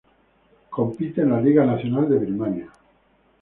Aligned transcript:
Compite 0.71 1.19
en 1.21 1.29
la 1.29 1.39
Liga 1.39 1.63
Nacional 1.63 2.09
de 2.09 2.17
Birmania. 2.17 2.69